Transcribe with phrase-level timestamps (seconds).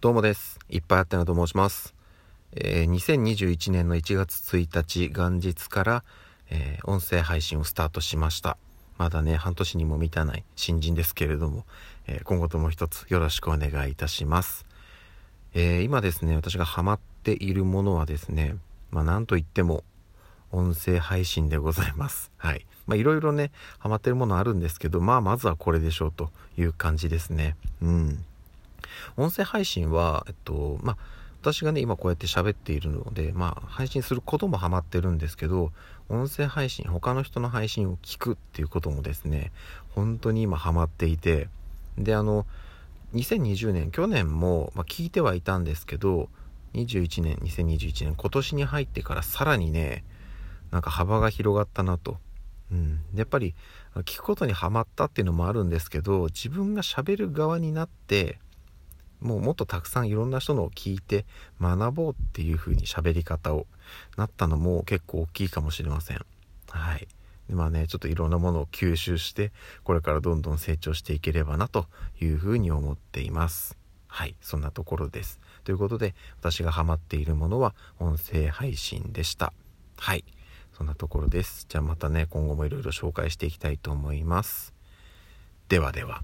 [0.00, 0.58] どうもです。
[0.70, 1.94] いっぱいあってなと申します。
[2.52, 6.04] えー、2021年の1月1日元日から、
[6.48, 8.56] えー、音声配信をスタートしました。
[8.96, 11.66] まだね、半年にも満たない新人ですけれども、
[12.06, 14.64] えー、今後とも一つよろしくお願いいたします。
[15.52, 18.56] え今ですね、私がハマっているものはですね、
[18.90, 19.84] まあなんといっても
[20.50, 22.32] 音声配信でございます。
[22.38, 22.64] はい。
[22.86, 27.54] まあいろいろね、ハマってるものあるんですけど、まあまずはこれでしょうという感じですね。
[27.82, 28.24] うん。
[29.16, 30.96] 音声配信は、えっと、まあ、
[31.40, 35.72] 私がね、今こうやって喋っているので、まあ、配信することもハマってるんですけど、
[36.10, 39.52] 音声配信、他の人の配信を聞くっていうこともですね、
[39.94, 41.48] 本当に今ハマっていて、
[41.96, 42.46] で、あの、
[43.14, 46.28] 2020年、去年も、まあ、聞いてはいたんですけど、
[46.74, 50.04] 21年、2021年、今年に入ってからさらにね、
[50.70, 52.18] なんか幅が広がったなと。
[52.70, 53.00] うん。
[53.14, 53.54] やっぱり、
[54.04, 58.38] 聞くことにハマったっていうのもあるんですけど、自分が喋る側になって、
[59.20, 61.24] もうもっとたくさんいろんな人のを聞いて
[61.60, 63.66] 学ぼうっていう風に喋り方を
[64.16, 66.24] なったのも結構大きいかもしれません。
[66.68, 67.08] はい。
[67.48, 71.86] まあね、ちょっといろんなものを吸収して、これからどんどん成長していければなと
[72.20, 73.76] いうふうに思っています。
[74.06, 75.40] はい、そんなところです。
[75.64, 79.52] ということで、私がハマっているものは音声配信でした。
[79.96, 80.24] はい、
[80.72, 81.66] そんなところです。
[81.68, 84.72] じゃあまたね、今後もいろいろ紹介していきたいと思います。
[85.68, 86.22] ではでは。